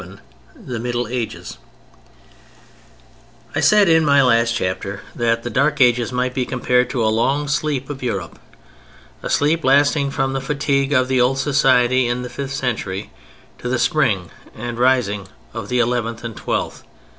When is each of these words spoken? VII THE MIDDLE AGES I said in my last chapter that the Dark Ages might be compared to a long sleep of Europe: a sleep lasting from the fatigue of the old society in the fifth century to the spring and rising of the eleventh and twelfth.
VII 0.03 0.17
THE 0.55 0.79
MIDDLE 0.79 1.09
AGES 1.09 1.59
I 3.53 3.59
said 3.59 3.87
in 3.87 4.03
my 4.03 4.23
last 4.23 4.55
chapter 4.55 5.01
that 5.15 5.43
the 5.43 5.49
Dark 5.51 5.79
Ages 5.79 6.11
might 6.11 6.33
be 6.33 6.43
compared 6.43 6.89
to 6.89 7.03
a 7.03 7.05
long 7.13 7.47
sleep 7.47 7.87
of 7.87 8.01
Europe: 8.01 8.39
a 9.21 9.29
sleep 9.29 9.63
lasting 9.63 10.09
from 10.09 10.33
the 10.33 10.41
fatigue 10.41 10.91
of 10.91 11.07
the 11.07 11.21
old 11.21 11.37
society 11.37 12.07
in 12.07 12.23
the 12.23 12.29
fifth 12.31 12.53
century 12.53 13.11
to 13.59 13.69
the 13.69 13.77
spring 13.77 14.31
and 14.57 14.79
rising 14.79 15.27
of 15.53 15.69
the 15.69 15.77
eleventh 15.77 16.23
and 16.23 16.35
twelfth. 16.35 16.83